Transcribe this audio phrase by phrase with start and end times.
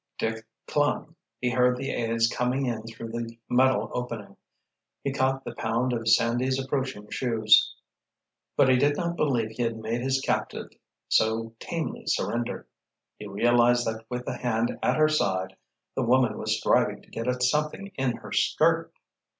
[0.17, 1.15] Dick clung.
[1.41, 4.35] He heard the aides coming in through the metal opening.
[5.03, 7.75] He caught the pound of Sandy's approaching shoes.
[8.57, 10.71] But he did not believe he had made his captive
[11.07, 12.67] so tamely surrender.
[13.19, 15.55] He realized that with a hand at her side
[15.95, 18.91] the woman was striving to get at something in her skirt.